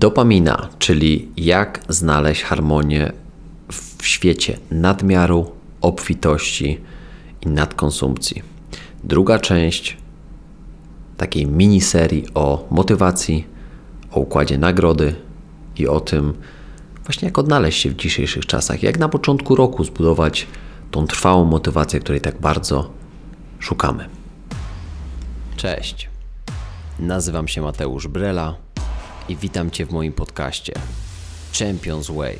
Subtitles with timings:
[0.00, 3.12] Dopamina, czyli jak znaleźć harmonię
[3.72, 6.80] w świecie nadmiaru, obfitości
[7.42, 8.42] i nadkonsumpcji.
[9.04, 9.96] Druga część
[11.16, 13.46] takiej miniserii o motywacji,
[14.10, 15.14] o układzie nagrody
[15.76, 16.32] i o tym,
[17.04, 20.46] właśnie jak odnaleźć się w dzisiejszych czasach, jak na początku roku zbudować
[20.90, 22.90] tą trwałą motywację, której tak bardzo
[23.58, 24.08] szukamy.
[25.56, 26.08] Cześć.
[26.98, 28.69] Nazywam się Mateusz Brela
[29.30, 30.72] i witam Cię w moim podcaście
[31.58, 32.38] Champions Way.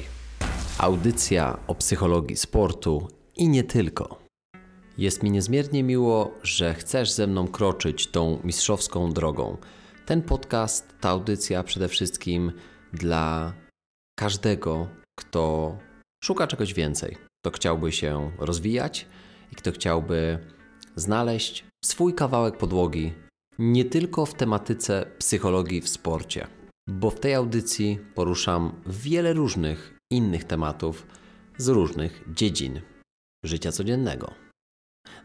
[0.78, 4.18] Audycja o psychologii sportu i nie tylko.
[4.98, 9.56] Jest mi niezmiernie miło, że chcesz ze mną kroczyć tą mistrzowską drogą.
[10.06, 12.52] Ten podcast, ta audycja przede wszystkim
[12.92, 13.52] dla
[14.18, 14.88] każdego,
[15.18, 15.76] kto
[16.24, 19.06] szuka czegoś więcej, kto chciałby się rozwijać
[19.52, 20.38] i kto chciałby
[20.96, 23.12] znaleźć swój kawałek podłogi
[23.58, 26.46] nie tylko w tematyce psychologii w sporcie,
[26.88, 31.06] bo w tej audycji poruszam wiele różnych innych tematów
[31.58, 32.80] z różnych dziedzin
[33.44, 34.34] życia codziennego.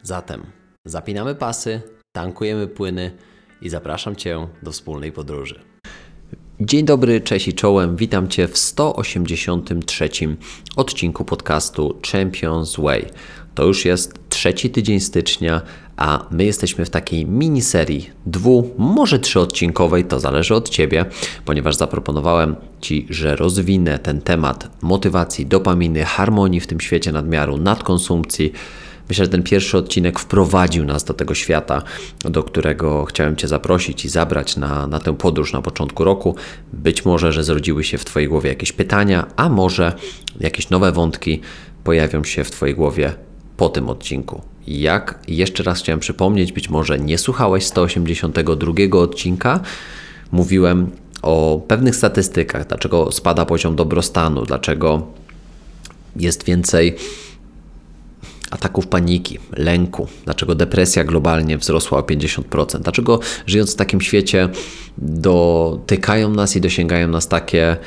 [0.03, 0.43] Zatem
[0.85, 1.81] zapinamy pasy,
[2.15, 3.17] tankujemy płyny
[3.61, 5.61] i zapraszam Cię do wspólnej podróży.
[6.59, 7.95] Dzień dobry, cześć i czołem.
[7.95, 10.09] Witam Cię w 183
[10.75, 13.05] odcinku podcastu Champions Way.
[13.55, 15.61] To już jest trzeci tydzień stycznia,
[15.97, 21.05] a my jesteśmy w takiej miniserii dwu, może trzyodcinkowej, to zależy od Ciebie,
[21.45, 28.53] ponieważ zaproponowałem Ci, że rozwinę ten temat motywacji, dopaminy, harmonii w tym świecie nadmiaru, nadkonsumpcji.
[29.09, 31.81] Myślę, że ten pierwszy odcinek wprowadził nas do tego świata,
[32.23, 36.35] do którego chciałem Cię zaprosić i zabrać na, na tę podróż na początku roku.
[36.73, 39.93] Być może, że zrodziły się w Twojej głowie jakieś pytania, a może
[40.39, 41.41] jakieś nowe wątki
[41.83, 43.25] pojawią się w Twojej głowie
[43.57, 44.41] po tym odcinku.
[44.67, 49.59] Jak jeszcze raz chciałem przypomnieć, być może nie słuchałeś 182 odcinka,
[50.31, 55.07] mówiłem o pewnych statystykach, dlaczego spada poziom dobrostanu, dlaczego
[56.15, 56.95] jest więcej
[58.51, 64.49] ataków paniki, lęku, dlaczego depresja globalnie wzrosła o 50%, dlaczego żyjąc w takim świecie
[64.97, 67.77] dotykają nas i dosięgają nas takie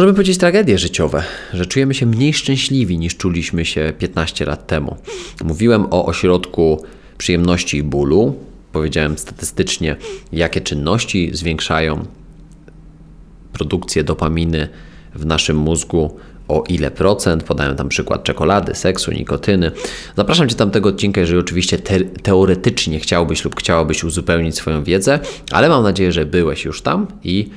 [0.00, 1.22] możemy powiedzieć tragedie życiowe,
[1.52, 4.96] że czujemy się mniej szczęśliwi niż czuliśmy się 15 lat temu.
[5.44, 6.84] Mówiłem o ośrodku
[7.18, 8.34] przyjemności i bólu.
[8.72, 9.96] Powiedziałem statystycznie,
[10.32, 12.04] jakie czynności zwiększają
[13.52, 14.68] produkcję dopaminy
[15.14, 16.18] w naszym mózgu
[16.48, 17.42] o ile procent.
[17.42, 19.70] Podałem tam przykład czekolady, seksu, nikotyny.
[20.16, 25.18] Zapraszam Cię tam tego odcinka, jeżeli oczywiście te teoretycznie chciałbyś lub chciałabyś uzupełnić swoją wiedzę,
[25.50, 27.50] ale mam nadzieję, że byłeś już tam i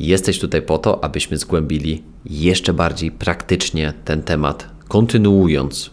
[0.00, 5.90] Jesteś tutaj po to, abyśmy zgłębili jeszcze bardziej praktycznie ten temat, kontynuując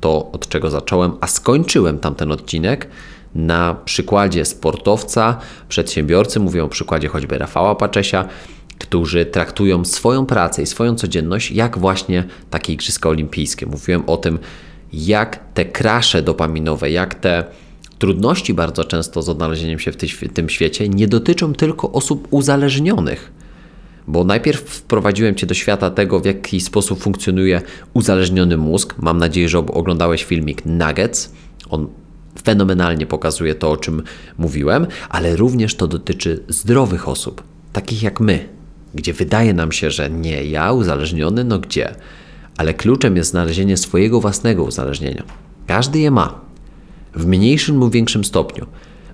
[0.00, 2.88] to, od czego zacząłem, a skończyłem tamten odcinek
[3.34, 5.38] na przykładzie sportowca,
[5.68, 8.28] przedsiębiorcy, mówię o przykładzie choćby Rafała Paczesia,
[8.78, 13.66] którzy traktują swoją pracę i swoją codzienność jak właśnie takie Igrzyska Olimpijskie.
[13.66, 14.38] Mówiłem o tym,
[14.92, 17.44] jak te krasze dopaminowe, jak te
[17.98, 19.96] Trudności bardzo często z odnalezieniem się w
[20.34, 23.32] tym świecie nie dotyczą tylko osób uzależnionych.
[24.06, 27.62] Bo najpierw wprowadziłem Cię do świata tego, w jaki sposób funkcjonuje
[27.94, 28.94] uzależniony mózg.
[28.98, 31.32] Mam nadzieję, że oglądałeś filmik Nuggets.
[31.70, 31.88] On
[32.42, 34.02] fenomenalnie pokazuje to, o czym
[34.38, 37.42] mówiłem, ale również to dotyczy zdrowych osób,
[37.72, 38.48] takich jak my,
[38.94, 41.94] gdzie wydaje nam się, że nie ja uzależniony, no gdzie?
[42.56, 45.22] Ale kluczem jest znalezienie swojego własnego uzależnienia.
[45.66, 46.40] Każdy je ma
[47.18, 48.66] w mniejszym lub większym stopniu.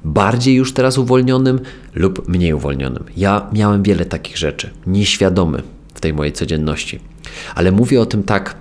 [0.05, 1.61] Bardziej już teraz uwolnionym
[1.95, 3.05] lub mniej uwolnionym.
[3.17, 5.63] Ja miałem wiele takich rzeczy, nieświadomy
[5.95, 7.01] w tej mojej codzienności.
[7.55, 8.57] Ale mówię o tym tak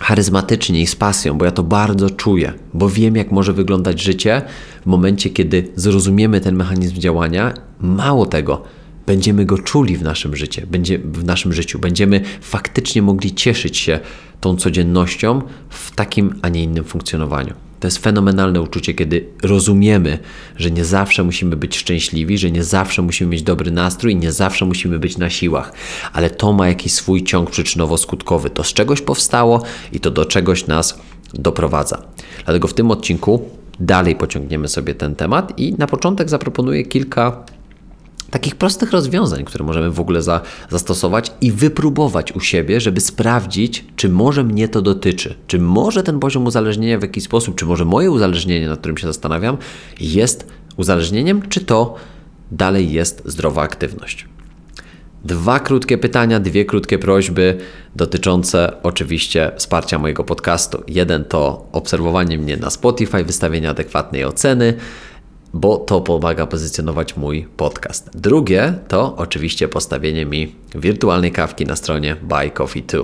[0.00, 4.42] charyzmatycznie i z pasją, bo ja to bardzo czuję, bo wiem, jak może wyglądać życie
[4.82, 7.54] w momencie, kiedy zrozumiemy ten mechanizm działania.
[7.80, 8.62] Mało tego,
[9.06, 14.00] będziemy go czuli w naszym życiu, będzie, w naszym życiu, będziemy faktycznie mogli cieszyć się
[14.40, 17.71] tą codziennością w takim, a nie innym funkcjonowaniu.
[17.82, 20.18] To jest fenomenalne uczucie, kiedy rozumiemy,
[20.56, 24.64] że nie zawsze musimy być szczęśliwi, że nie zawsze musimy mieć dobry nastrój, nie zawsze
[24.64, 25.72] musimy być na siłach,
[26.12, 28.50] ale to ma jakiś swój ciąg przyczynowo-skutkowy.
[28.50, 29.62] To z czegoś powstało
[29.92, 30.98] i to do czegoś nas
[31.34, 32.02] doprowadza.
[32.44, 33.50] Dlatego w tym odcinku
[33.80, 37.44] dalej pociągniemy sobie ten temat i na początek zaproponuję kilka
[38.32, 40.40] takich prostych rozwiązań, które możemy w ogóle za,
[40.70, 46.18] zastosować i wypróbować u siebie, żeby sprawdzić, czy może mnie to dotyczy, czy może ten
[46.18, 49.56] poziom uzależnienia w jakiś sposób, czy może moje uzależnienie, nad którym się zastanawiam,
[50.00, 50.46] jest
[50.76, 51.94] uzależnieniem, czy to
[52.52, 54.28] dalej jest zdrowa aktywność.
[55.24, 57.58] Dwa krótkie pytania, dwie krótkie prośby
[57.96, 60.82] dotyczące oczywiście wsparcia mojego podcastu.
[60.88, 64.74] Jeden to obserwowanie mnie na Spotify, wystawienie adekwatnej oceny
[65.54, 68.10] bo to pomaga pozycjonować mój podcast.
[68.14, 73.02] Drugie to oczywiście postawienie mi wirtualnej kawki na stronie Buy Coffee 2.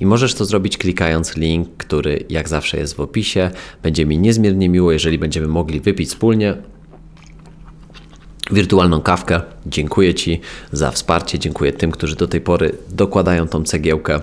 [0.00, 3.50] I możesz to zrobić klikając link, który jak zawsze jest w opisie.
[3.82, 6.56] Będzie mi niezmiernie miło, jeżeli będziemy mogli wypić wspólnie
[8.50, 9.40] wirtualną kawkę.
[9.66, 10.40] Dziękuję Ci
[10.72, 14.20] za wsparcie, dziękuję tym, którzy do tej pory dokładają tą cegiełkę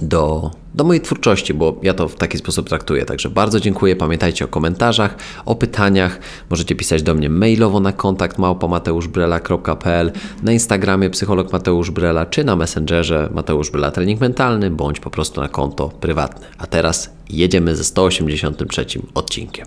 [0.00, 3.04] do, do mojej twórczości, bo ja to w taki sposób traktuję.
[3.04, 3.96] Także bardzo dziękuję.
[3.96, 6.18] Pamiętajcie o komentarzach, o pytaniach.
[6.50, 10.12] Możecie pisać do mnie mailowo na kontakt małpomateuszbrela.pl,
[10.42, 15.40] na Instagramie psycholog Mateusz Brela, czy na Messengerze Mateusz Brela Trening Mentalny, bądź po prostu
[15.40, 16.46] na konto prywatne.
[16.58, 19.66] A teraz jedziemy ze 183 odcinkiem.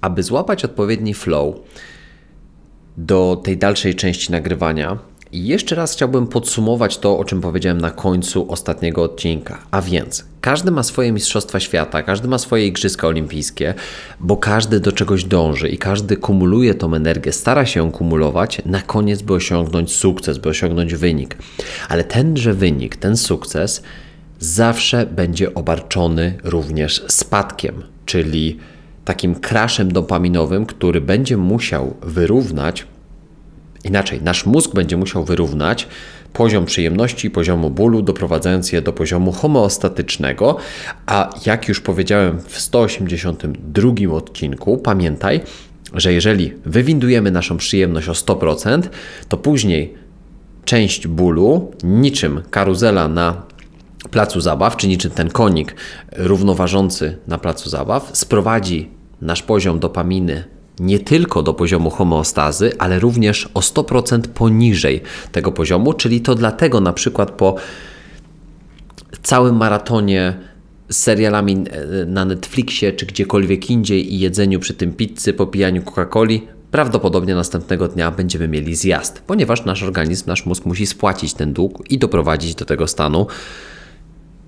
[0.00, 1.54] Aby złapać odpowiedni flow
[2.96, 4.98] do tej dalszej części nagrywania,
[5.32, 9.58] jeszcze raz chciałbym podsumować to, o czym powiedziałem na końcu ostatniego odcinka.
[9.70, 13.74] A więc, każdy ma swoje Mistrzostwa Świata, każdy ma swoje Igrzyska Olimpijskie,
[14.20, 18.82] bo każdy do czegoś dąży i każdy kumuluje tą energię, stara się ją kumulować na
[18.82, 21.36] koniec, by osiągnąć sukces, by osiągnąć wynik.
[21.88, 23.82] Ale tenże wynik, ten sukces
[24.40, 28.58] zawsze będzie obarczony również spadkiem, czyli
[29.04, 32.86] takim kraszem dopaminowym, który będzie musiał wyrównać
[33.84, 35.88] Inaczej, nasz mózg będzie musiał wyrównać
[36.32, 40.56] poziom przyjemności i poziomu bólu, doprowadzając je do poziomu homeostatycznego,
[41.06, 45.40] a jak już powiedziałem w 182 odcinku, pamiętaj,
[45.94, 48.82] że jeżeli wywindujemy naszą przyjemność o 100%,
[49.28, 49.94] to później
[50.64, 53.42] część bólu, niczym karuzela na
[54.10, 55.74] placu zabaw, czy niczym ten konik
[56.12, 58.90] równoważący na placu zabaw, sprowadzi
[59.20, 60.44] nasz poziom dopaminy
[60.82, 65.00] nie tylko do poziomu homeostazy, ale również o 100% poniżej
[65.32, 67.54] tego poziomu, czyli to dlatego na przykład po
[69.22, 70.34] całym maratonie
[70.88, 76.40] z serialami e, na Netflixie czy gdziekolwiek indziej i jedzeniu przy tym pizzy, popijaniu Coca-Coli,
[76.70, 81.90] prawdopodobnie następnego dnia będziemy mieli zjazd, ponieważ nasz organizm, nasz mózg musi spłacić ten dług
[81.90, 83.26] i doprowadzić do tego stanu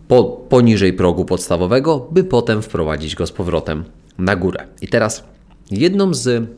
[0.09, 3.85] po, poniżej progu podstawowego, by potem wprowadzić go z powrotem
[4.19, 4.67] na górę.
[4.83, 5.25] I teraz
[5.71, 6.51] Jedną z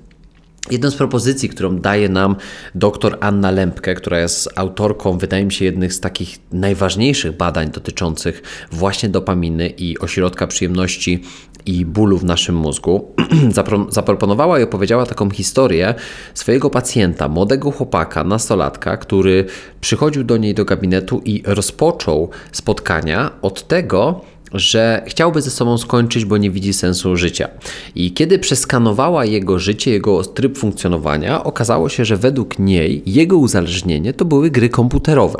[0.71, 2.37] Jedną z propozycji, którą daje nam
[2.75, 8.43] dr Anna Lempke, która jest autorką, wydaje mi się, jednych z takich najważniejszych badań dotyczących
[8.73, 11.23] właśnie dopaminy i ośrodka przyjemności
[11.67, 13.15] i bólu w naszym mózgu,
[13.89, 15.95] zaproponowała i opowiedziała taką historię
[16.35, 19.45] swojego pacjenta, młodego chłopaka, nastolatka, który
[19.81, 24.21] przychodził do niej do gabinetu i rozpoczął spotkania od tego,
[24.53, 27.49] że chciałby ze sobą skończyć, bo nie widzi sensu życia.
[27.95, 34.13] I kiedy przeskanowała jego życie, jego tryb funkcjonowania, okazało się, że według niej jego uzależnienie
[34.13, 35.39] to były gry komputerowe.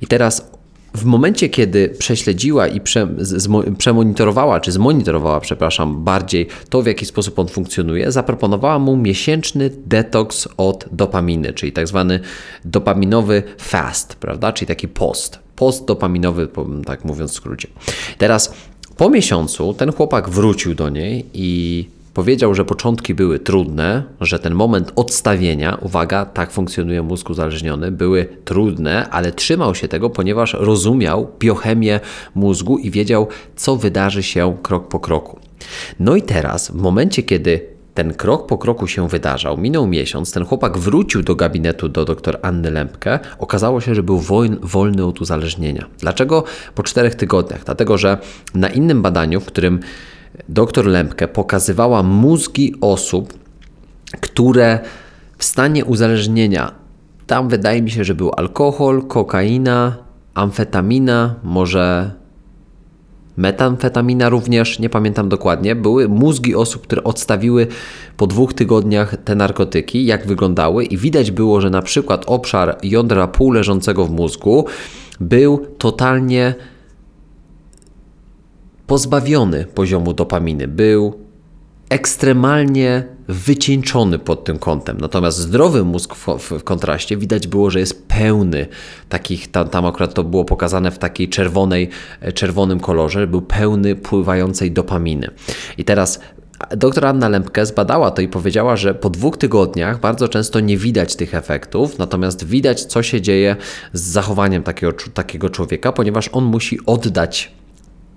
[0.00, 0.53] I teraz
[0.94, 3.08] w momencie, kiedy prześledziła i prze,
[3.78, 10.48] przemonitorowała, czy zmonitorowała, przepraszam, bardziej to, w jaki sposób on funkcjonuje, zaproponowała mu miesięczny detoks
[10.56, 12.20] od dopaminy, czyli tak zwany
[12.64, 14.52] dopaminowy fast, prawda?
[14.52, 16.48] Czyli taki post postdopaminowy,
[16.86, 17.68] tak mówiąc w skrócie.
[18.18, 18.54] Teraz
[18.96, 24.54] po miesiącu ten chłopak wrócił do niej i powiedział, że początki były trudne, że ten
[24.54, 31.30] moment odstawienia, uwaga, tak funkcjonuje mózg uzależniony, były trudne, ale trzymał się tego, ponieważ rozumiał
[31.38, 32.00] biochemię
[32.34, 35.38] mózgu i wiedział, co wydarzy się krok po kroku.
[36.00, 39.58] No i teraz, w momencie, kiedy ten krok po kroku się wydarzał.
[39.58, 43.18] Minął miesiąc, ten chłopak wrócił do gabinetu do dr Anny Lempke.
[43.38, 44.20] Okazało się, że był
[44.62, 45.86] wolny od uzależnienia.
[45.98, 46.44] Dlaczego
[46.74, 47.64] po czterech tygodniach?
[47.64, 48.18] Dlatego, że
[48.54, 49.80] na innym badaniu, w którym
[50.48, 53.34] dr Lempke pokazywała mózgi osób,
[54.20, 54.78] które
[55.38, 56.72] w stanie uzależnienia,
[57.26, 59.96] tam wydaje mi się, że był alkohol, kokaina,
[60.34, 62.10] amfetamina, może
[63.36, 67.66] metamfetamina również, nie pamiętam dokładnie, były mózgi osób, które odstawiły
[68.16, 73.28] po dwóch tygodniach te narkotyki, jak wyglądały i widać było, że na przykład obszar jądra
[73.28, 74.66] półleżącego w mózgu
[75.20, 76.54] był totalnie
[78.86, 81.24] pozbawiony poziomu dopaminy, był
[81.90, 84.98] ekstremalnie wycieńczony pod tym kątem.
[85.00, 88.66] Natomiast zdrowy mózg w, w, kontraście widać było, że jest pełny
[89.08, 91.88] takich, tam, tam akurat to było pokazane w takiej czerwonej,
[92.34, 95.30] czerwonym kolorze, był pełny pływającej dopaminy.
[95.78, 96.20] I teraz
[96.76, 101.16] Doktor Anna Lempke zbadała to i powiedziała, że po dwóch tygodniach bardzo często nie widać
[101.16, 103.56] tych efektów, natomiast widać, co się dzieje
[103.92, 107.52] z zachowaniem takiego, takiego człowieka, ponieważ on musi oddać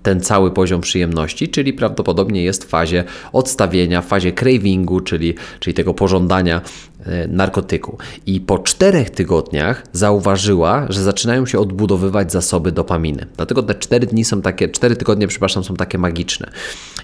[0.02, 5.74] ten cały poziom przyjemności, czyli prawdopodobnie jest w fazie odstawienia, w fazie cravingu, czyli, czyli
[5.74, 6.60] tego pożądania
[7.06, 7.98] e, narkotyku.
[8.26, 13.26] I po czterech tygodniach zauważyła, że zaczynają się odbudowywać zasoby dopaminy.
[13.36, 16.50] Dlatego te cztery dni są takie, cztery tygodnie, przepraszam, są takie magiczne.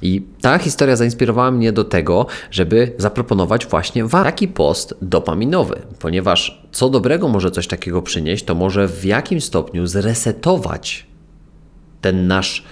[0.03, 6.91] I ta historia zainspirowała mnie do tego, żeby zaproponować właśnie taki post dopaminowy, ponieważ co
[6.91, 11.07] dobrego może coś takiego przynieść, to może w jakimś stopniu zresetować
[12.01, 12.65] ten nasz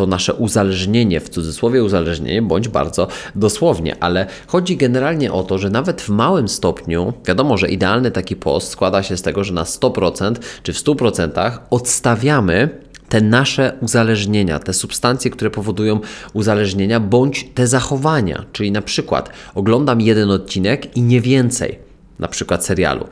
[0.00, 5.70] to nasze uzależnienie, w cudzysłowie uzależnienie, bądź bardzo dosłownie, ale chodzi generalnie o to, że
[5.70, 9.64] nawet w małym stopniu, wiadomo, że idealny taki post składa się z tego, że na
[9.64, 12.68] 100% czy w 100% odstawiamy
[13.08, 16.00] te nasze uzależnienia, te substancje, które powodują
[16.32, 21.78] uzależnienia, bądź te zachowania, czyli na przykład oglądam jeden odcinek i nie więcej,
[22.18, 23.06] na przykład serialu.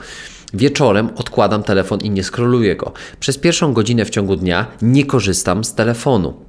[0.54, 2.92] Wieczorem odkładam telefon i nie skroluję go.
[3.20, 6.47] Przez pierwszą godzinę w ciągu dnia nie korzystam z telefonu.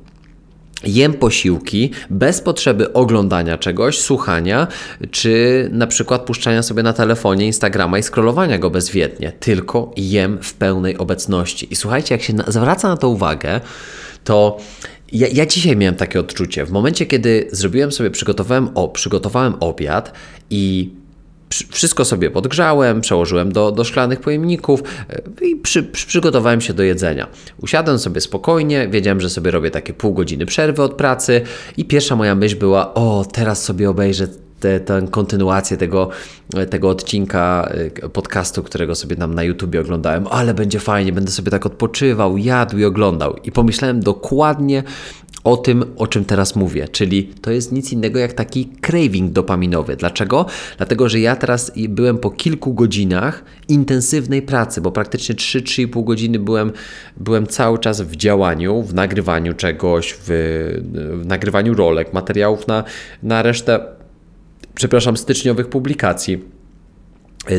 [0.84, 4.68] Jem posiłki bez potrzeby oglądania czegoś, słuchania,
[5.12, 10.54] czy na przykład puszczania sobie na telefonie Instagrama i scrollowania go bezwiednie, tylko jem w
[10.54, 11.74] pełnej obecności.
[11.74, 13.62] I słuchajcie, jak się na, zwraca na to uwagę,
[14.24, 14.58] to
[15.12, 16.66] ja, ja, dzisiaj miałem takie odczucie.
[16.66, 20.14] W momencie, kiedy zrobiłem sobie, przygotowałem, o, przygotowałem obiad
[20.50, 20.94] i
[21.50, 26.84] wszystko sobie podgrzałem, przełożyłem do, do szklanych pojemników e, i przy, przy, przygotowałem się do
[26.84, 27.28] jedzenia.
[27.62, 31.42] Usiadłem sobie spokojnie, wiedziałem, że sobie robię takie pół godziny przerwy od pracy
[31.78, 34.28] i pierwsza moja myśl była, o teraz sobie obejrzę
[34.60, 36.10] tę kontynuację tego,
[36.70, 37.70] tego odcinka
[38.04, 42.38] e, podcastu, którego sobie tam na YouTubie oglądałem, ale będzie fajnie, będę sobie tak odpoczywał,
[42.38, 43.36] jadł i oglądał.
[43.44, 44.84] I pomyślałem dokładnie
[45.44, 49.96] o tym, o czym teraz mówię, czyli to jest nic innego jak taki craving dopaminowy.
[49.96, 50.46] Dlaczego?
[50.78, 56.72] Dlatego, że ja teraz byłem po kilku godzinach intensywnej pracy, bo praktycznie 3-3,5 godziny byłem,
[57.18, 60.28] byłem cały czas w działaniu, w nagrywaniu czegoś, w,
[61.22, 62.84] w nagrywaniu rolek, materiałów na,
[63.24, 63.80] na resztę,
[64.76, 66.59] przepraszam, styczniowych publikacji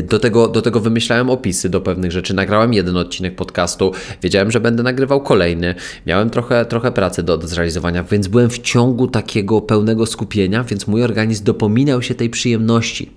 [0.03, 2.33] do tego, do tego wymyślałem opisy do pewnych rzeczy.
[2.33, 5.75] Nagrałem jeden odcinek podcastu, wiedziałem, że będę nagrywał kolejny.
[6.05, 10.87] Miałem trochę, trochę pracy do, do zrealizowania, więc byłem w ciągu takiego pełnego skupienia, więc
[10.87, 13.11] mój organizm dopominał się tej przyjemności.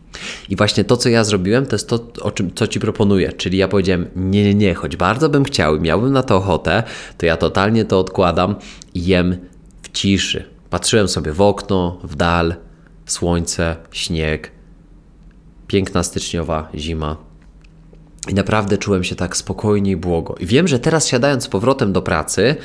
[0.49, 3.33] I właśnie to, co ja zrobiłem, to jest to, o czym, co Ci proponuję.
[3.33, 6.83] Czyli ja powiedziałem, nie, nie, nie, choć bardzo bym chciał i miałbym na to ochotę,
[7.19, 8.55] to ja totalnie to odkładam
[8.95, 9.37] i jem
[9.83, 10.45] w ciszy.
[10.71, 12.55] Patrzyłem sobie w okno, w dal,
[13.07, 14.54] słońce, śnieg,
[15.67, 17.17] piękna styczniowa zima.
[18.29, 20.35] I naprawdę czułem się tak spokojnie i błogo.
[20.41, 22.57] I wiem, że teraz siadając z powrotem do pracy,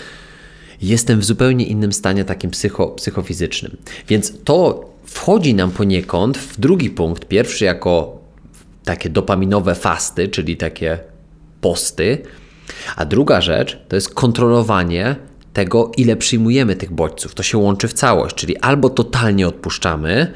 [0.81, 3.77] jestem w zupełnie innym stanie, takim psycho, psychofizycznym.
[4.07, 7.25] Więc to wchodzi nam poniekąd w drugi punkt.
[7.25, 8.19] Pierwszy jako
[8.83, 10.99] takie dopaminowe fasty, czyli takie
[11.61, 12.17] posty.
[12.95, 15.15] A druga rzecz to jest kontrolowanie
[15.53, 17.35] tego, ile przyjmujemy tych bodźców.
[17.35, 20.33] To się łączy w całość, czyli albo totalnie odpuszczamy,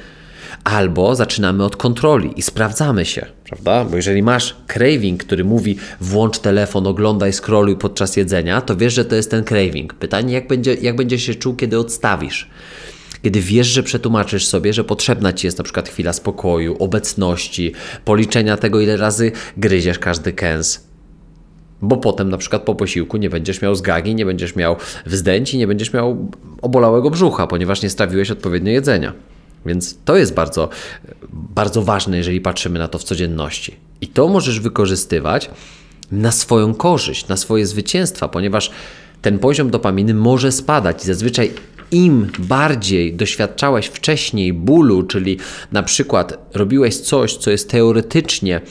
[0.64, 3.86] albo zaczynamy od kontroli i sprawdzamy się, prawda?
[3.86, 9.06] Bo jeżeli masz craving, który mówi włącz telefon, oglądaj, scrolluj podczas jedzenia, to wiesz, że
[9.06, 9.94] to jest ten craving.
[9.94, 12.50] Pytanie, jak, będzie, jak będziesz się czuł, kiedy odstawisz?
[13.24, 17.72] Kiedy wiesz, że przetłumaczysz sobie, że potrzebna ci jest na przykład chwila spokoju, obecności,
[18.06, 20.88] policzenia tego, ile razy gryziesz każdy kęs,
[21.82, 25.68] bo potem na przykład po posiłku nie będziesz miał zgagi, nie będziesz miał wzdęci, nie
[25.68, 26.32] będziesz miał
[26.62, 29.14] obolałego brzucha, ponieważ nie strawiłeś odpowiednio jedzenia.
[29.66, 30.70] Więc to jest bardzo,
[31.34, 33.76] bardzo ważne, jeżeli patrzymy na to w codzienności.
[34.02, 35.50] I to możesz wykorzystywać
[36.12, 38.72] na swoją korzyść, na swoje zwycięstwa, ponieważ
[39.22, 41.52] ten poziom dopaminy może spadać i zazwyczaj
[41.92, 45.38] im bardziej doświadczałeś wcześniej bólu, czyli
[45.72, 48.62] na przykład robiłeś coś, co jest teoretycznie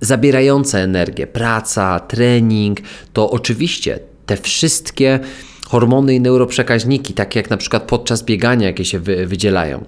[0.00, 2.78] zabierające energię, praca, trening,
[3.12, 5.20] to oczywiście te wszystkie
[5.68, 9.84] hormony i neuroprzekaźniki, takie jak na przykład podczas biegania, jakie się wy, wydzielają.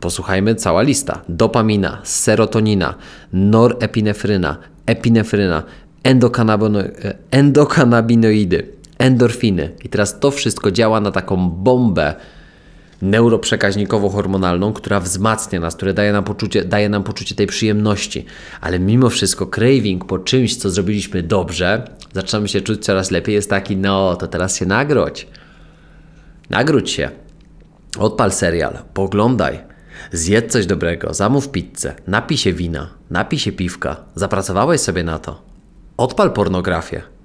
[0.00, 1.22] Posłuchajmy, cała lista.
[1.28, 2.94] Dopamina, serotonina,
[3.32, 4.56] norepinefryna,
[4.86, 5.62] epinefryna,
[7.30, 8.68] endokannabinoidy,
[8.98, 9.70] endorfiny.
[9.84, 12.14] I teraz to wszystko działa na taką bombę
[13.02, 18.24] neuroprzekaźnikowo-hormonalną, która wzmacnia nas, która daje nam, poczucie, daje nam poczucie tej przyjemności.
[18.60, 23.50] Ale mimo wszystko craving po czymś, co zrobiliśmy dobrze, zaczynamy się czuć coraz lepiej, jest
[23.50, 25.26] taki, no to teraz się nagrodź.
[26.50, 27.10] Nagródź się.
[27.98, 29.58] Odpal serial, poglądaj.
[30.12, 33.96] Zjedz coś dobrego, zamów pizzę, napij się wina, napij się piwka.
[34.14, 35.42] Zapracowałeś sobie na to.
[35.96, 37.15] Odpal pornografię.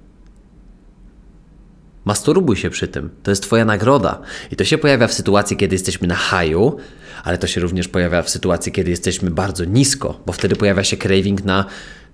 [2.04, 3.10] Masturbuj się przy tym.
[3.22, 4.20] To jest Twoja nagroda.
[4.50, 6.76] I to się pojawia w sytuacji, kiedy jesteśmy na haju,
[7.24, 10.96] ale to się również pojawia w sytuacji, kiedy jesteśmy bardzo nisko, bo wtedy pojawia się
[10.96, 11.64] craving na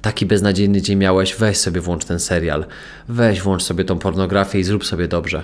[0.03, 2.65] taki beznadziejny dzień miałeś, weź sobie włącz ten serial,
[3.09, 5.43] weź włącz sobie tą pornografię i zrób sobie dobrze.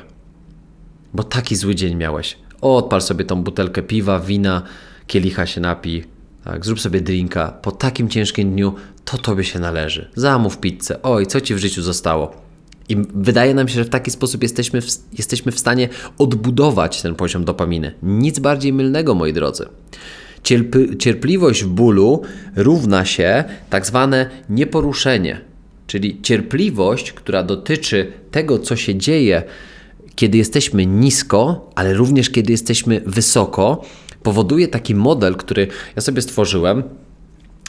[1.14, 2.38] Bo taki zły dzień miałeś.
[2.60, 4.62] Odpal sobie tą butelkę piwa, wina,
[5.06, 6.04] kielicha się napij,
[6.44, 8.74] Tak, zrób sobie drinka po takim ciężkim dniu,
[9.04, 10.10] to tobie się należy.
[10.14, 11.02] Zamów pizzę.
[11.02, 12.43] Oj, co ci w życiu zostało?
[12.88, 14.86] I wydaje nam się, że w taki sposób jesteśmy w,
[15.18, 15.88] jesteśmy w stanie
[16.18, 17.94] odbudować ten poziom dopaminy.
[18.02, 19.66] Nic bardziej mylnego, moi drodzy.
[20.42, 22.22] Cierp cierpliwość w bólu
[22.56, 25.40] równa się tak zwane nieporuszenie,
[25.86, 29.42] czyli cierpliwość, która dotyczy tego, co się dzieje,
[30.14, 33.84] kiedy jesteśmy nisko, ale również kiedy jesteśmy wysoko,
[34.22, 36.82] powoduje taki model, który ja sobie stworzyłem.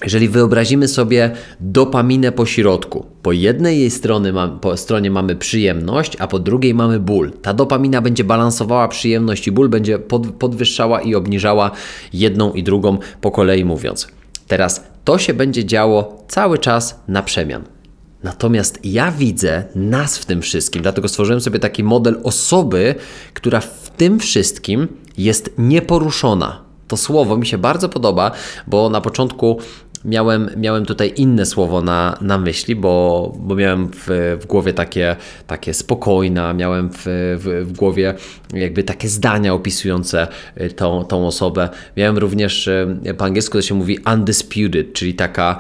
[0.04, 6.28] Jeżeli wyobrazimy sobie dopaminę po środku, po jednej jej strony po stronie mamy przyjemność, a
[6.28, 7.32] po drugiej mamy ból.
[7.42, 11.72] Ta dopamina będzie balansowała przyjemność i ból, będzie pod, podwyższała i obniżała
[12.14, 14.08] jedną i drugą po kolei mówiąc.
[14.48, 17.64] Teraz to się będzie działo cały czas na przemian.
[18.24, 22.96] Natomiast ja widzę nas w tym wszystkim, dlatego stworzyłem sobie taki model osoby,
[23.34, 24.88] która w tym wszystkim
[25.18, 26.66] jest nieporuszona.
[26.88, 28.32] To słowo mi się bardzo podoba,
[28.68, 29.60] bo na początku
[30.06, 35.16] miałem, miałem tutaj inne słowo na, na myśli, bo, bo miałem w, w głowie takie,
[35.48, 37.04] takie spokojna, miałem w,
[37.38, 38.14] w, w głowie
[38.54, 40.28] jakby takie zdania opisujące
[40.62, 41.70] y, tą, tą osobę.
[41.98, 45.60] Miałem również y, po angielsku to się mówi undisputed, czyli taka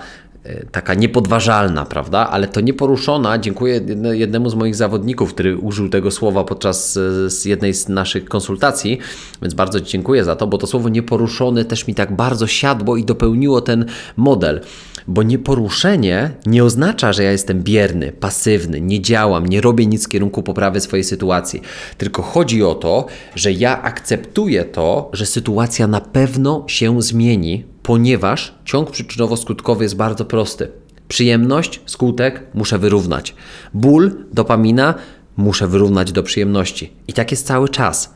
[0.71, 2.29] taka niepodważalna, prawda?
[2.29, 6.97] Ale to nieporuszona, dziękuję jednemu z moich zawodników, który użył tego słowa podczas
[7.45, 8.99] e, jednej z naszych konsultacji,
[9.41, 12.97] więc bardzo Ci dziękuję za to, bo to słowo nieporuszony też mi tak bardzo siadło
[12.97, 13.85] i dopełniło ten
[14.17, 14.61] model.
[15.07, 20.09] Bo nieporuszenie nie oznacza, że ja jestem bierny, pasywny, nie działam, nie robię nic w
[20.09, 21.61] kierunku poprawy swojej sytuacji.
[21.97, 28.55] Tylko chodzi o to, że ja akceptuję to, że sytuacja na pewno się zmieni, ponieważ
[28.65, 30.71] ciąg przyczynowo-skutkowy jest bardzo prosty.
[31.07, 33.35] Przyjemność, skutek muszę wyrównać.
[33.73, 34.93] Ból, dopamina
[35.37, 36.93] muszę wyrównać do przyjemności.
[37.07, 38.13] I tak jest cały czas.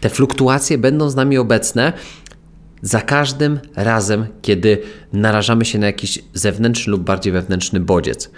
[0.00, 1.92] Te fluktuacje będą z nami obecne
[2.82, 4.78] za każdym razem, kiedy
[5.12, 8.30] narażamy się na jakiś zewnętrzny lub bardziej wewnętrzny bodziec.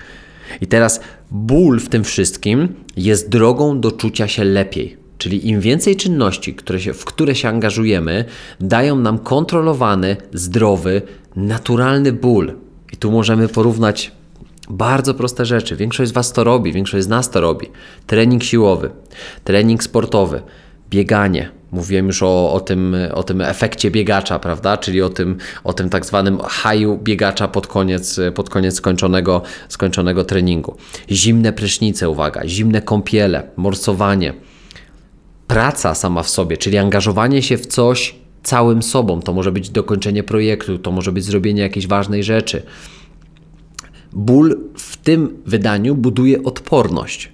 [0.61, 5.00] I teraz ból w tym wszystkim jest drogą do czucia się lepiej.
[5.21, 8.25] Czyli im więcej czynności, które się, w które się angażujemy,
[8.61, 11.03] dają nam kontrolowany, zdrowy,
[11.37, 12.55] naturalny ból.
[12.93, 14.13] I tu możemy porównać
[14.71, 15.77] bardzo proste rzeczy.
[15.77, 17.67] Większość z Was to robi, większość z nas to robi.
[18.07, 18.91] Trening siłowy,
[19.45, 20.43] trening sportowy,
[20.91, 21.51] bieganie.
[21.73, 24.77] Mówiłem już o, o, tym, o tym efekcie biegacza, prawda?
[24.77, 30.25] Czyli o tym, o tym tak zwanym haju biegacza pod koniec, pod koniec skończonego, skończonego
[30.25, 30.77] treningu.
[31.11, 34.35] Zimne prysznice, uwaga, zimne kąpiele, morsowanie
[35.51, 39.23] praca sama w sobie, czyli angażowanie się w coś całym sobą.
[39.23, 42.63] To może być dokończenie projektu, to może być zrobienie jakiejś ważnej rzeczy.
[44.13, 47.33] Ból w tym wydaniu buduje odporność.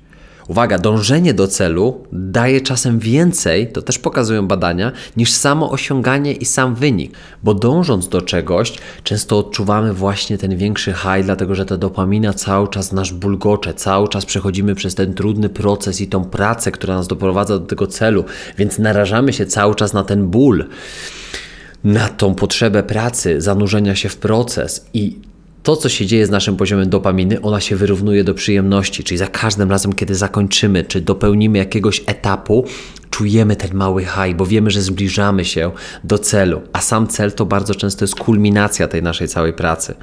[0.49, 6.45] Uwaga, dążenie do celu daje czasem więcej, to też pokazują badania, niż samo osiąganie i
[6.45, 11.77] sam wynik, bo dążąc do czegoś, często odczuwamy właśnie ten większy high, dlatego że ta
[11.77, 16.73] dopamina cały czas nasz bulgocze, cały czas przechodzimy przez ten trudny proces i tą pracę,
[16.73, 18.25] która nas doprowadza do tego celu,
[18.59, 20.65] więc narażamy się cały czas na ten ból
[21.85, 25.19] na tą potrzebę pracy, zanurzenia się w proces i
[25.67, 29.27] to, co się dzieje z naszym poziomem dopaminy, ona się wyrównuje do przyjemności, czyli za
[29.27, 32.65] każdym razem, kiedy zakończymy, czy dopełnimy jakiegoś etapu,
[33.11, 35.71] czujemy ten mały high, bo wiemy, że zbliżamy się
[36.05, 39.95] do celu, a sam cel to bardzo często jest kulminacja tej naszej całej pracy.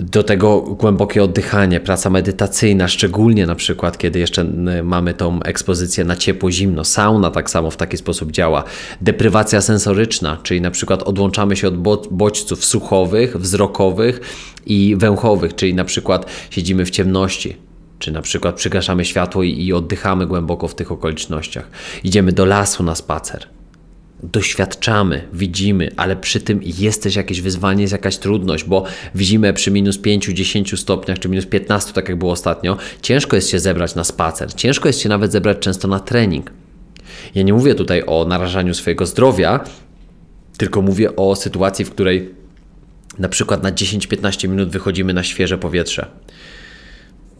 [0.00, 4.44] Do tego głębokie oddychanie, praca medytacyjna, szczególnie na przykład, kiedy jeszcze
[4.82, 6.84] mamy tą ekspozycję na ciepło-zimno.
[6.84, 8.64] Sauna tak samo w taki sposób działa.
[9.00, 11.76] Deprywacja sensoryczna, czyli na przykład odłączamy się od
[12.10, 14.20] bodźców słuchowych, wzrokowych
[14.66, 17.56] i węchowych, czyli na przykład siedzimy w ciemności,
[17.98, 21.70] czy na przykład przygaszamy światło i, i oddychamy głęboko w tych okolicznościach.
[22.04, 23.57] Idziemy do lasu na spacer
[24.22, 29.70] doświadczamy, widzimy, ale przy tym jest też jakieś wyzwanie, jest jakaś trudność, bo widzimy przy
[29.70, 33.94] minus 5, 10 stopniach czy minus 15, tak jak było ostatnio, ciężko jest się zebrać
[33.94, 36.52] na spacer, ciężko jest się nawet zebrać często na trening.
[37.34, 39.60] Ja nie mówię tutaj o narażaniu swojego zdrowia,
[40.56, 42.34] tylko mówię o sytuacji, w której
[43.18, 46.06] na przykład na 10-15 minut wychodzimy na świeże powietrze.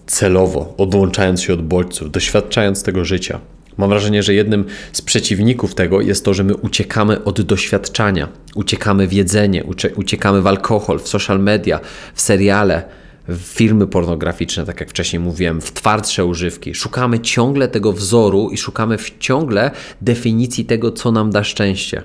[0.07, 3.41] Celowo, odłączając się od bodźców, doświadczając tego życia.
[3.79, 9.07] Mam wrażenie, że jednym z przeciwników tego jest to, że my uciekamy od doświadczania, uciekamy
[9.07, 9.64] w jedzenie,
[9.97, 11.81] uciekamy w alkohol, w social media,
[12.14, 12.85] w seriale,
[13.29, 16.75] w filmy pornograficzne, tak jak wcześniej mówiłem, w twardsze używki.
[16.75, 22.03] Szukamy ciągle tego wzoru i szukamy ciągle definicji tego, co nam da szczęście.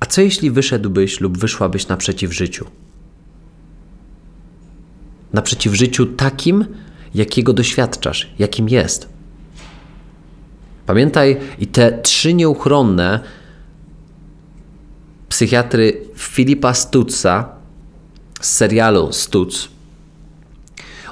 [0.00, 2.66] A co jeśli wyszedłbyś lub wyszłabyś naprzeciw życiu?
[5.32, 6.64] Naprzeciw życiu takim,
[7.14, 9.13] jakiego doświadczasz, jakim jest.
[10.86, 13.20] Pamiętaj i te trzy nieuchronne
[15.28, 17.48] psychiatry Filipa Stutza
[18.40, 19.68] z serialu Stutz,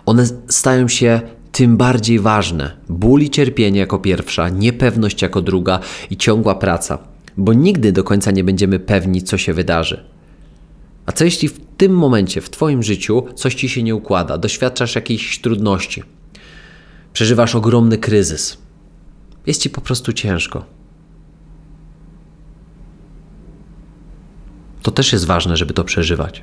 [0.07, 1.21] one stają się
[1.53, 2.77] tym bardziej ważne.
[2.89, 5.81] Ból i cierpienie jako pierwsza, niepewność jako druga
[6.11, 6.99] i ciągła praca,
[7.37, 10.05] bo nigdy do końca nie będziemy pewni, co się wydarzy.
[11.07, 14.95] A co jeśli w tym momencie w Twoim życiu coś Ci się nie układa, doświadczasz
[14.95, 16.03] jakichś trudności,
[17.13, 18.59] przeżywasz ogromny kryzys,
[19.47, 20.65] jest Ci po prostu ciężko?
[24.83, 26.43] To też jest ważne, żeby to przeżywać.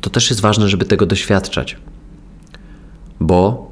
[0.00, 1.76] To też jest ważne, żeby tego doświadczać
[3.20, 3.70] bo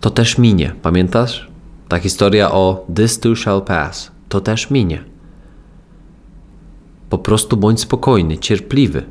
[0.00, 0.74] to też minie.
[0.82, 1.48] Pamiętasz?
[1.88, 4.10] Ta historia o This too shall pass.
[4.28, 5.04] To też minie.
[7.10, 9.02] Po prostu bądź spokojny, cierpliwy.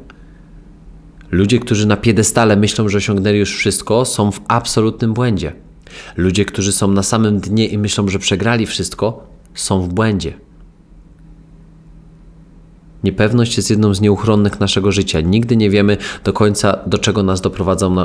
[1.31, 5.53] Ludzie, którzy na piedestale myślą, że osiągnęli już wszystko, są w absolutnym błędzie.
[6.17, 10.33] Ludzie, którzy są na samym dnie i myślą, że przegrali wszystko, są w błędzie.
[13.03, 15.21] Niepewność jest jedną z nieuchronnych naszego życia.
[15.21, 17.41] Nigdy nie wiemy do końca, do czego nas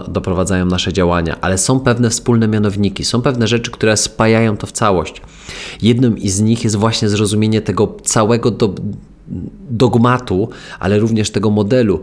[0.08, 4.72] doprowadzają nasze działania, ale są pewne wspólne mianowniki, są pewne rzeczy, które spajają to w
[4.72, 5.22] całość.
[5.82, 8.74] Jednym z nich jest właśnie zrozumienie tego całego do,
[9.70, 10.48] dogmatu,
[10.80, 12.00] ale również tego modelu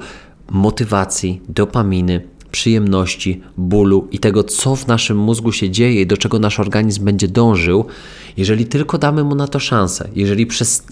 [0.50, 6.40] motywacji, dopaminy, przyjemności, bólu i tego, co w naszym mózgu się dzieje i do czego
[6.40, 7.86] nasz organizm będzie dążył,
[8.38, 10.48] jeżeli tylko damy mu na to szansę, jeżeli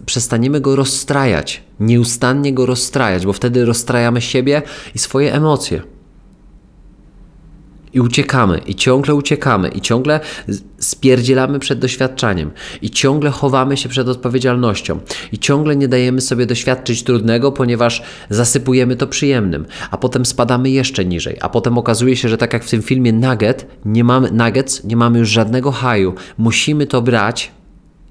[0.05, 4.61] przestaniemy go rozstrajać, nieustannie go rozstrajać, bo wtedy rozstrajamy siebie
[4.95, 5.96] i swoje emocje.
[7.93, 10.19] I uciekamy, i ciągle uciekamy, i ciągle
[10.79, 14.99] spierdzielamy przed doświadczaniem, i ciągle chowamy się przed odpowiedzialnością,
[15.31, 21.05] i ciągle nie dajemy sobie doświadczyć trudnego, ponieważ zasypujemy to przyjemnym, a potem spadamy jeszcze
[21.05, 24.83] niżej, a potem okazuje się, że tak jak w tym filmie Nugget, nie mamy, Nuggets,
[24.83, 26.13] nie mamy już żadnego haju.
[26.37, 27.51] Musimy to brać.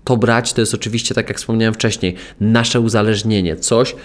[0.05, 3.97] To brać to jest oczywiście, tak jak wspomniałem wcześniej, nasze uzależnienie, coś,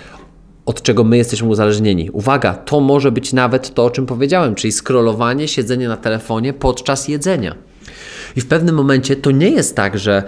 [0.66, 2.10] od czego my jesteśmy uzależnieni.
[2.10, 7.08] Uwaga, to może być nawet to, o czym powiedziałem, czyli scrollowanie, siedzenie na telefonie podczas
[7.08, 7.56] jedzenia.
[8.36, 10.24] I w pewnym momencie to nie jest tak, że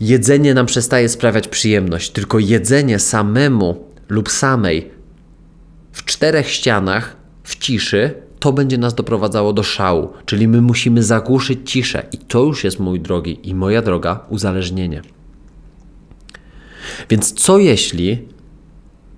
[0.00, 4.90] jedzenie nam przestaje sprawiać przyjemność, tylko jedzenie samemu lub samej
[5.92, 10.08] w czterech ścianach, w ciszy, to będzie nas doprowadzało do szału.
[10.26, 12.06] Czyli my musimy zagłuszyć ciszę.
[12.12, 15.02] I to już jest, mój drogi i moja droga, uzależnienie.
[17.10, 18.28] Więc co jeśli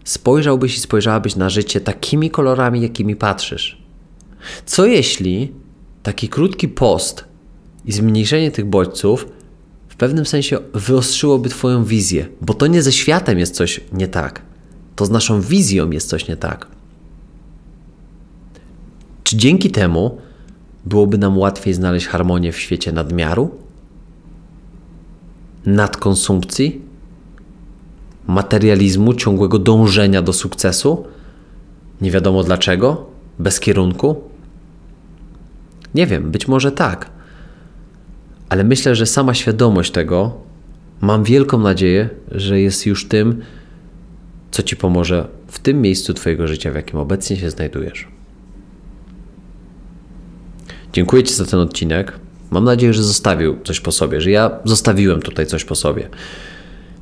[0.06, 3.82] spojrzałbyś i spojrzałabyś na życie takimi kolorami, jakimi patrzysz?
[4.66, 5.52] Co jeśli
[6.02, 7.24] taki krótki post
[7.84, 9.28] i zmniejszenie tych bodźców
[9.88, 12.28] w pewnym sensie wyostrzyłoby Twoją wizję?
[12.40, 14.42] Bo to nie ze światem jest coś nie tak,
[14.96, 16.66] to z naszą wizją jest coś nie tak.
[19.24, 20.18] Czy dzięki temu
[20.84, 23.50] byłoby nam łatwiej znaleźć harmonię w świecie nadmiaru,
[25.66, 26.85] nadkonsumpcji
[28.26, 31.04] materializmu, ciągłego dążenia do sukcesu,
[32.00, 33.06] nie wiadomo dlaczego,
[33.38, 34.22] bez kierunku?
[35.94, 37.10] Nie wiem, być może tak.
[38.48, 40.34] Ale myślę, że sama świadomość tego,
[41.00, 43.42] mam wielką nadzieję, że jest już tym,
[44.50, 48.08] co ci pomoże w tym miejscu Twojego życia, w jakim obecnie się znajdujesz.
[50.92, 52.12] Dziękuję Ci za ten odcinek.
[52.50, 56.08] Mam nadzieję, że zostawił coś po sobie, że ja zostawiłem tutaj coś po sobie.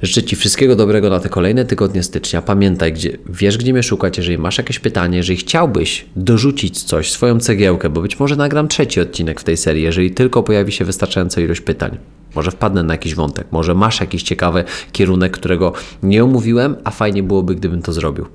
[0.05, 2.43] Życzę Ci wszystkiego dobrego na te kolejne tygodnie stycznia.
[2.43, 7.41] Pamiętaj, gdzie, wiesz gdzie mnie szukać, jeżeli masz jakieś pytanie, jeżeli chciałbyś dorzucić coś, swoją
[7.41, 11.41] cegiełkę, bo być może nagram trzeci odcinek w tej serii, jeżeli tylko pojawi się wystarczająca
[11.41, 11.99] ilość pytań.
[12.35, 17.23] Może wpadnę na jakiś wątek, może masz jakiś ciekawy kierunek, którego nie omówiłem, a fajnie
[17.23, 18.27] byłoby, gdybym to zrobił.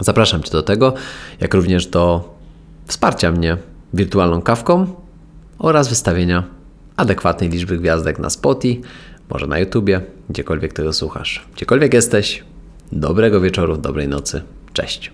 [0.00, 0.94] Zapraszam Cię do tego,
[1.40, 2.34] jak również do
[2.86, 3.56] wsparcia mnie
[3.94, 4.86] wirtualną kawką
[5.58, 6.42] oraz wystawienia
[6.96, 8.82] adekwatnej liczby gwiazdek na Spotify
[9.30, 11.46] może na YouTubie, gdziekolwiek tego słuchasz.
[11.56, 12.44] Gdziekolwiek jesteś,
[12.92, 14.42] dobrego wieczoru, dobrej nocy.
[14.72, 15.10] Cześć.